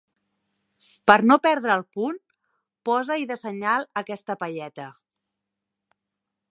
[1.11, 2.17] Per no perdre el punt,
[2.91, 4.91] posa-hi de senyal aquesta palleta.